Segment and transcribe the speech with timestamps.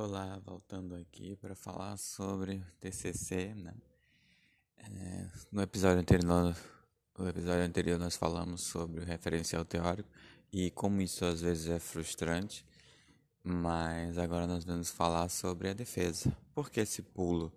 [0.00, 3.74] Olá, voltando aqui para falar sobre TCC, né?
[4.76, 6.56] É, no episódio anterior,
[7.18, 10.08] no episódio anterior nós falamos sobre o referencial teórico
[10.52, 12.64] e como isso às vezes é frustrante,
[13.42, 16.32] mas agora nós vamos falar sobre a defesa.
[16.54, 17.52] Por que esse pulo?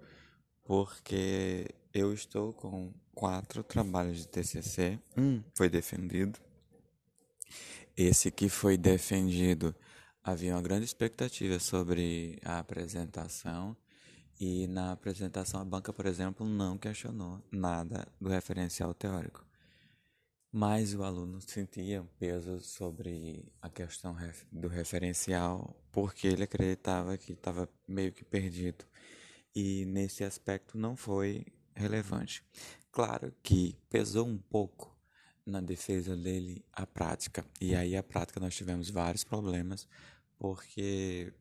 [0.64, 6.40] Porque eu estou com quatro trabalhos de TCC, um foi defendido,
[7.96, 9.76] esse que foi defendido
[10.24, 13.76] havia uma grande expectativa sobre a apresentação
[14.40, 19.46] e na apresentação a banca, por exemplo, não questionou nada do referencial teórico.
[20.52, 24.16] Mas o aluno sentia peso sobre a questão
[24.52, 28.84] do referencial porque ele acreditava que estava meio que perdido
[29.56, 32.44] e nesse aspecto não foi relevante.
[32.92, 34.91] Claro que pesou um pouco
[35.46, 37.46] na defesa dele a prática.
[37.60, 39.88] E aí a prática nós tivemos vários problemas
[40.38, 41.34] porque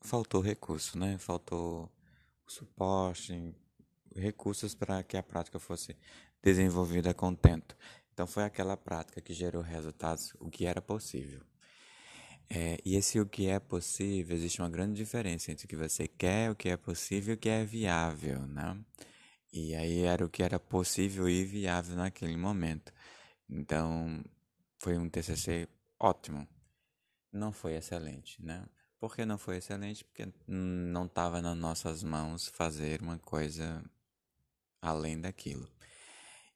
[0.00, 1.18] faltou recurso, né?
[1.18, 1.90] Faltou
[2.46, 3.54] suporte,
[4.14, 5.96] recursos para que a prática fosse
[6.42, 7.76] desenvolvida com contento.
[8.12, 11.40] Então foi aquela prática que gerou resultados, o que era possível.
[12.50, 16.08] É, e esse o que é possível, existe uma grande diferença entre o que você
[16.08, 18.76] quer, o que é possível e o que é viável, né?
[19.52, 22.92] E aí era o que era possível e viável naquele momento.
[23.48, 24.22] Então,
[24.78, 25.68] foi um TCC
[25.98, 26.46] ótimo.
[27.32, 28.66] Não foi excelente, né?
[28.98, 30.04] Por que não foi excelente?
[30.04, 33.84] Porque não estava nas nossas mãos fazer uma coisa
[34.82, 35.70] além daquilo.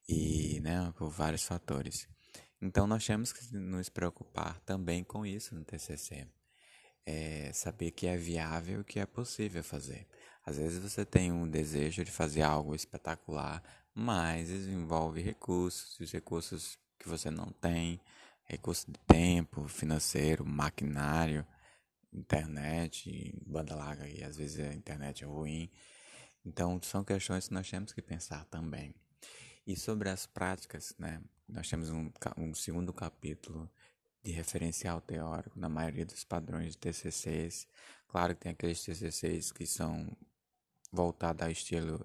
[0.08, 2.08] E, né, por vários fatores.
[2.60, 6.26] Então, nós temos que nos preocupar também com isso no TCC.
[7.06, 10.06] É saber que é viável, que é possível fazer.
[10.44, 13.62] Às vezes você tem um desejo de fazer algo espetacular,
[13.94, 18.00] mas envolve recursos, e os recursos que você não tem,
[18.44, 21.44] recurso de tempo, financeiro, maquinário,
[22.12, 25.70] internet, banda larga e às vezes a internet é ruim.
[26.44, 28.94] Então são questões que nós temos que pensar também.
[29.66, 31.20] E sobre as práticas, né?
[31.48, 33.70] Nós temos um, um segundo capítulo
[34.22, 37.66] de referencial teórico na maioria dos padrões de TCCs.
[38.08, 40.16] Claro que tem aqueles TCCs que são
[40.92, 42.04] voltados ao estilo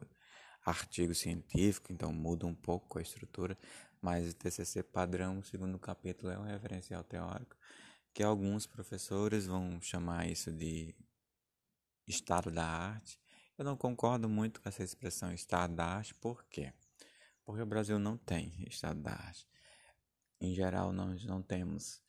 [0.66, 3.58] artigo científico, então muda um pouco a estrutura,
[4.08, 7.58] mas o TCC padrão, o segundo capítulo, é um referencial teórico,
[8.14, 10.96] que alguns professores vão chamar isso de
[12.08, 13.20] estado da arte.
[13.58, 16.72] Eu não concordo muito com essa expressão estado da arte, por quê?
[17.44, 19.46] Porque o Brasil não tem estado da arte.
[20.40, 22.02] Em geral, nós não temos.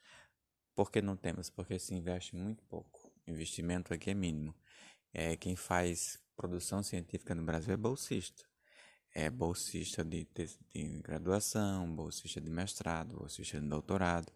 [0.77, 1.51] Por que não temos?
[1.51, 3.11] Porque se investe muito pouco.
[3.27, 4.55] O investimento aqui é mínimo.
[5.13, 8.48] É, quem faz produção científica no Brasil é bolsista
[9.15, 10.27] é bolsista de,
[10.73, 14.33] de, graduação, bolsista de mestrado, bolsista de doutorado.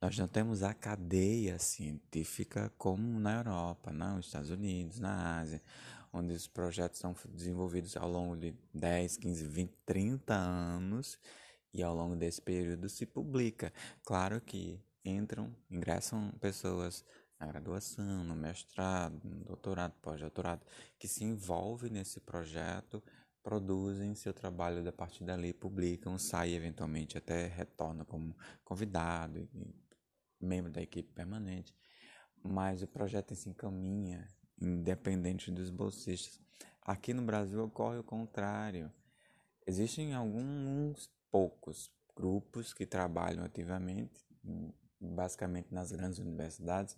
[0.00, 5.62] Nós não temos a cadeia científica como na Europa, nos Estados Unidos, na Ásia,
[6.12, 11.18] onde os projetos são desenvolvidos ao longo de 10, 15, 20, 30 anos
[11.72, 13.72] e ao longo desse período se publica.
[14.04, 17.04] Claro que entram, ingressam pessoas
[17.40, 20.64] na graduação, no mestrado, no doutorado, pós-doutorado,
[20.98, 23.02] que se envolvem nesse projeto
[23.42, 29.48] produzem seu trabalho da partir dali, publicam, sai eventualmente até retorna como convidado e
[30.40, 31.74] membro da equipe permanente.
[32.42, 34.28] Mas o projeto se encaminha
[34.60, 36.40] independente dos bolsistas.
[36.80, 38.92] Aqui no Brasil ocorre o contrário.
[39.66, 44.24] Existem alguns poucos grupos que trabalham ativamente,
[45.00, 46.96] basicamente nas grandes universidades,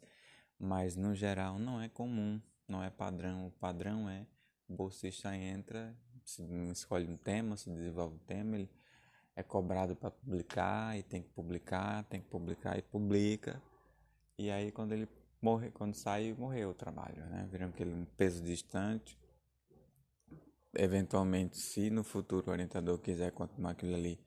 [0.59, 3.47] mas no geral não é comum, não é padrão.
[3.47, 4.27] O padrão é
[4.67, 5.95] o bolsista entra
[6.25, 6.43] se
[6.73, 8.71] escolhe um tema, se desenvolve um tema, ele
[9.37, 13.63] é cobrado para publicar e tem que publicar, tem que publicar e publica.
[14.39, 15.09] E aí quando ele
[15.43, 17.47] morre, quando sai, morreu o trabalho, né?
[17.51, 19.19] Viram aquele um peso distante.
[20.77, 24.19] Eventualmente, se no futuro o orientador quiser continuar aquilo ali,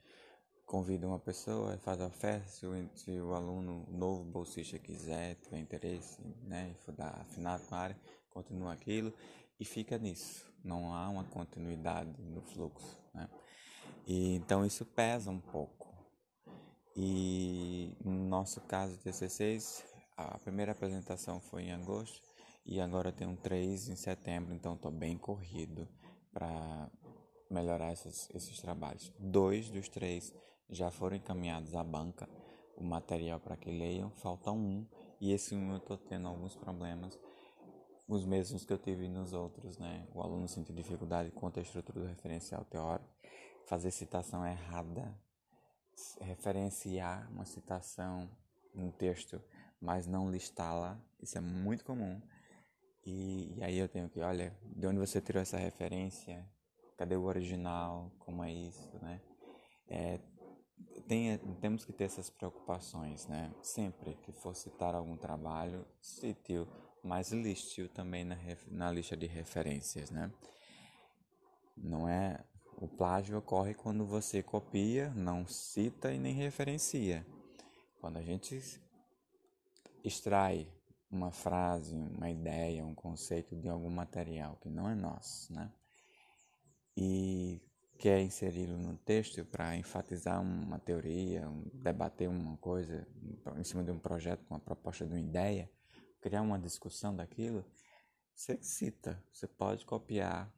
[0.66, 5.60] convida uma pessoa, faz a festa, se o, se o aluno novo bolsista quiser, tiver
[5.60, 8.00] interesse, né, e for dar afinado com a área,
[8.30, 9.14] continua aquilo
[9.60, 12.98] e fica nisso não há uma continuidade no fluxo.
[13.14, 13.30] Né?
[14.06, 15.88] E, então isso pesa um pouco.
[16.96, 19.84] E no nosso caso de TC6,
[20.18, 22.28] a primeira apresentação foi em agosto
[22.66, 25.88] e agora tenho três em setembro, então estou bem corrido
[26.34, 26.90] para
[27.50, 29.14] melhorar esses, esses trabalhos.
[29.20, 30.34] Dois dos três
[30.70, 32.28] já foram encaminhados à banca,
[32.76, 34.86] o material para que leiam, falta um
[35.22, 37.18] e esse um eu estou tendo alguns problemas
[38.08, 40.08] os mesmos que eu tive nos outros, né?
[40.14, 43.10] O aluno sentiu dificuldade quanto à estrutura do referencial teórico,
[43.68, 45.14] fazer citação errada,
[46.22, 48.30] referenciar uma citação
[48.74, 49.42] no texto,
[49.82, 52.22] mas não listá-la, isso é muito comum.
[53.06, 56.46] E, e aí eu tenho que, olha, de onde você tirou essa referência?
[56.98, 58.12] Cadê o original?
[58.20, 59.22] Como é isso, né?
[59.90, 60.20] É,
[61.08, 63.54] tem, temos que ter essas preocupações, né?
[63.62, 66.68] Sempre que for citar algum trabalho, cite-o,
[67.04, 70.32] mas liste-o também na, na lista de referências, né?
[71.76, 72.44] Não é
[72.80, 77.26] o plágio ocorre quando você copia, não cita e nem referencia.
[78.00, 78.62] Quando a gente
[80.04, 80.72] extrai
[81.10, 85.72] uma frase, uma ideia, um conceito de algum material que não é nosso, né?
[86.96, 87.62] E
[87.98, 93.08] quer inseri-lo no texto para enfatizar uma teoria, um, debater uma coisa
[93.58, 95.70] em cima de um projeto, uma proposta de uma ideia,
[96.28, 97.64] criar uma discussão daquilo,
[98.36, 100.54] você cita, você pode copiar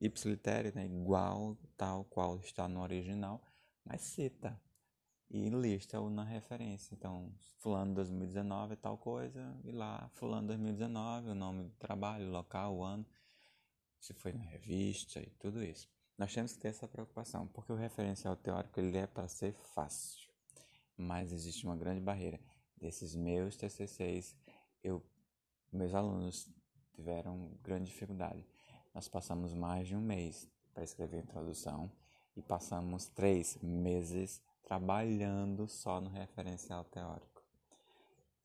[0.00, 3.44] ipsiliter, né, igual tal qual está no original,
[3.84, 4.58] mas cita
[5.28, 6.94] e lista o na referência.
[6.94, 12.30] Então, fulano 2019 é tal coisa, e lá fulano 2019, o nome do trabalho, o
[12.30, 13.06] local, o ano,
[14.00, 15.86] se foi na revista e tudo isso.
[16.16, 20.30] Nós temos que ter essa preocupação, porque o referencial teórico ele é para ser fácil,
[20.96, 22.40] mas existe uma grande barreira.
[22.76, 24.34] Desses meus TCCs,
[24.84, 25.02] eu,
[25.72, 26.48] meus alunos
[26.92, 28.46] tiveram grande dificuldade.
[28.94, 31.90] Nós passamos mais de um mês para escrever a introdução
[32.36, 37.42] e passamos três meses trabalhando só no referencial teórico.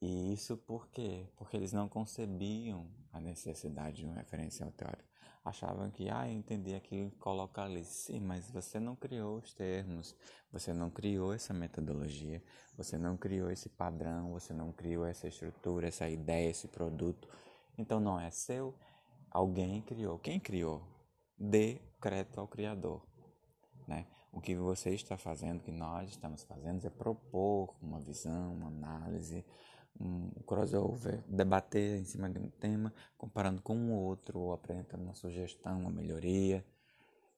[0.02, 1.28] E isso por quê?
[1.36, 5.04] Porque eles não concebiam a necessidade de um referencial teórico.
[5.50, 7.84] Achavam que, ah, eu entendi aquilo, coloca ali.
[7.84, 10.16] Sim, mas você não criou os termos,
[10.52, 12.40] você não criou essa metodologia,
[12.78, 17.28] você não criou esse padrão, você não criou essa estrutura, essa ideia, esse produto.
[17.80, 18.76] Então não é seu,
[19.32, 20.20] alguém criou.
[20.20, 20.84] Quem criou?
[21.36, 23.04] Dê crédito ao Criador.
[23.88, 24.06] Né?
[24.32, 29.44] O que você está fazendo, que nós estamos fazendo, é propor uma visão, uma análise,
[30.00, 35.16] um crossover, debater em cima de um tema, comparando com um outro, ou apresentando uma
[35.16, 36.66] sugestão, uma melhoria,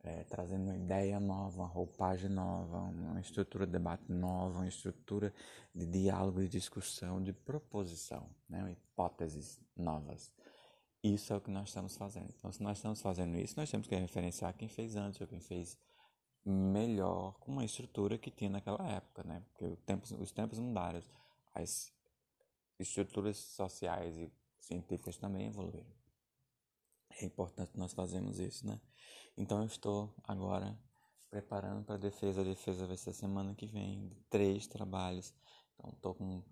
[0.03, 5.33] é, trazendo uma ideia nova, uma roupagem nova, uma estrutura de debate nova, uma estrutura
[5.73, 8.71] de diálogo, de discussão, de proposição, né?
[8.71, 10.31] hipóteses novas.
[11.03, 12.31] Isso é o que nós estamos fazendo.
[12.37, 15.39] Então, se nós estamos fazendo isso, nós temos que referenciar quem fez antes ou quem
[15.39, 15.77] fez
[16.45, 19.43] melhor com uma estrutura que tinha naquela época, né?
[19.49, 21.01] Porque tempos, os tempos mudaram,
[21.53, 21.91] as
[22.81, 25.91] estruturas sociais e científicas também evoluíram.
[27.19, 28.79] É importante nós fazermos isso, né?
[29.37, 30.77] Então eu estou agora
[31.29, 32.41] preparando para a defesa.
[32.41, 35.33] A defesa vai ser semana que vem, três trabalhos.
[35.75, 36.43] Então estou com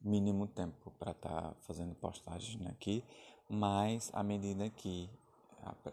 [0.00, 3.02] mínimo tempo para estar tá fazendo postagens aqui
[3.48, 5.08] mas à medida que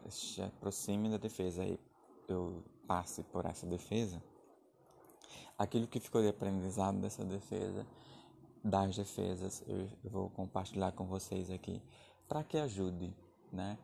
[0.10, 1.80] se aproxime da defesa e
[2.28, 4.22] eu passe por essa defesa,
[5.58, 7.86] aquilo que ficou de aprendizado dessa defesa,
[8.64, 11.82] das defesas, eu, vou compartilhar com vocês aqui
[12.28, 13.14] para que ajude,
[13.52, 13.78] né?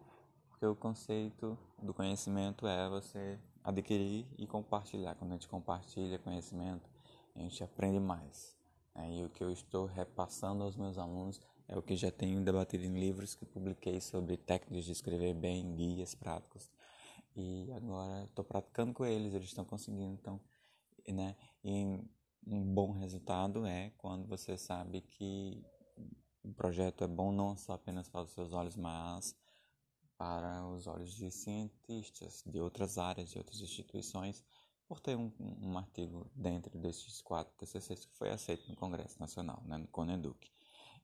[0.50, 5.16] Porque o conceito do conhecimento é você adquirir e compartilhar.
[5.16, 6.90] Quando a gente compartilha conhecimento,
[7.36, 8.58] a gente aprende mais.
[8.96, 9.18] Né?
[9.18, 12.86] E o que eu estou repassando aos meus alunos é o que já tenho debatido
[12.86, 16.72] em livros que publiquei sobre técnicas de escrever bem, guias práticos.
[17.36, 20.14] E agora estou praticando com eles, eles estão conseguindo.
[20.14, 20.40] Então,
[21.08, 21.36] né?
[21.64, 22.00] E
[22.50, 25.64] um bom resultado é quando você sabe que
[26.44, 29.36] o projeto é bom não só apenas para os seus olhos, mas
[30.18, 34.44] para os olhos de cientistas de outras áreas, de outras instituições,
[34.88, 39.62] por ter um, um artigo dentro desses quatro TCCs que foi aceito no Congresso Nacional,
[39.66, 40.50] né, no CONEDUC.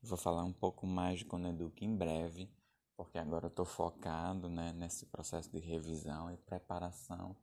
[0.02, 2.50] Vou falar um pouco mais de Coneduc em breve,
[2.96, 7.36] porque agora eu estou focado né, nesse processo de revisão e preparação,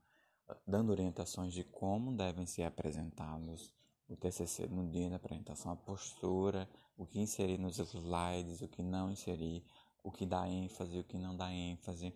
[0.67, 3.73] dando orientações de como devem ser apresentados
[4.11, 8.83] o TCC no dia da apresentação, a postura, o que inserir nos slides, o que
[8.83, 9.65] não inserir,
[10.03, 12.13] o que dá ênfase, o que não dá ênfase.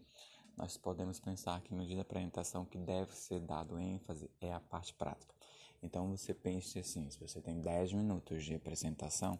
[0.56, 4.52] Nós podemos pensar que no dia da apresentação o que deve ser dado ênfase é
[4.52, 5.32] a parte prática.
[5.82, 9.38] Então você pense assim, se você tem 10 minutos de apresentação,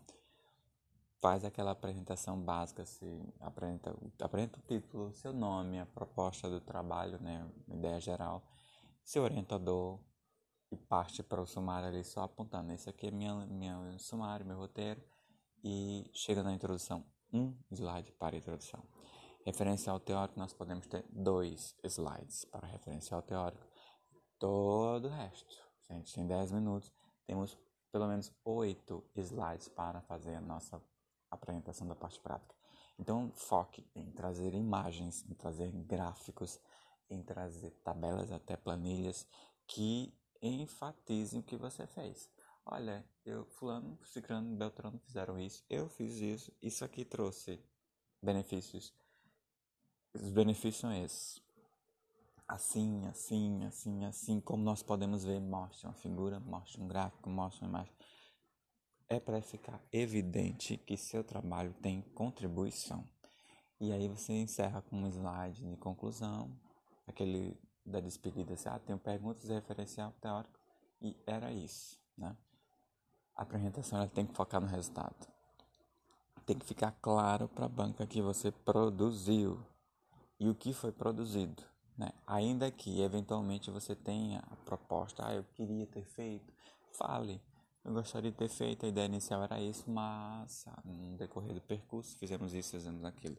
[1.20, 3.04] faz aquela apresentação básica, se
[3.40, 8.46] apresenta, apresenta o título, seu nome, a proposta do trabalho, né, ideia geral,
[9.02, 9.99] seu orientador
[10.76, 12.73] parte para o sumário ali só apontando.
[12.73, 15.02] Esse aqui é minha, minha sumário, meu roteiro
[15.64, 18.83] e chega na introdução, um slide para a introdução.
[19.47, 23.66] Referencial teórico, nós podemos ter dois slides para referencial teórico.
[24.38, 25.57] Todo o resto,
[25.88, 26.93] a gente tem 10 minutos,
[27.26, 27.59] temos
[27.90, 30.83] pelo menos oito slides para fazer a nossa
[31.31, 32.54] apresentação da parte prática.
[32.99, 36.61] Então, foque em trazer imagens, em trazer gráficos,
[37.09, 39.26] em trazer tabelas, até planilhas
[39.66, 40.14] que
[40.49, 42.29] enfatizem o que você fez.
[42.67, 47.61] Olha, eu, fulano, ciclano, beltrano fizeram isso, eu fiz isso, isso aqui trouxe
[48.23, 48.95] benefícios
[50.15, 51.43] os benefícios são esses.
[52.47, 57.67] Assim, assim, assim, assim, como nós podemos ver, mostra uma figura, mostra um gráfico, mostra
[57.67, 57.95] uma imagem.
[59.09, 63.09] É para ficar evidente que seu trabalho tem contribuição.
[63.81, 66.57] E aí você encerra com um slide de conclusão,
[67.07, 70.59] aquele da despedida, assim, ah, tenho perguntas de referencial teórico,
[71.00, 72.37] e era isso, né?
[73.37, 75.26] A apresentação ela tem que focar no resultado.
[76.47, 79.64] Tem que ficar claro para a banca que você produziu
[80.38, 81.62] e o que foi produzido,
[81.97, 82.12] né?
[82.26, 86.53] Ainda que eventualmente você tenha a proposta, ah, eu queria ter feito,
[86.93, 87.41] fale.
[87.85, 92.17] Eu gostaria de ter feito, a ideia inicial era isso, mas no decorrer do percurso
[92.17, 93.37] fizemos isso, fizemos aquilo.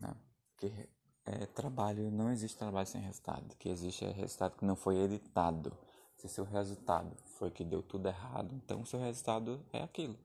[0.00, 0.16] Né?
[0.50, 0.88] Porque
[1.26, 3.52] é, trabalho, não existe trabalho sem resultado.
[3.52, 5.76] O que existe é resultado que não foi editado.
[6.16, 10.16] Se seu resultado foi que deu tudo errado, então seu resultado é aquilo.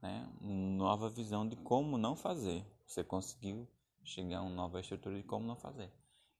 [0.00, 0.28] Né?
[0.40, 2.64] Nova visão de como não fazer.
[2.86, 3.66] Você conseguiu
[4.04, 5.90] chegar a uma nova estrutura de como não fazer.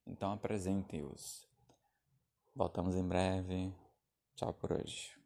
[0.06, 1.48] Então apresente-os.
[2.54, 3.72] Voltamos em breve.
[4.36, 5.23] Tchau por hoje.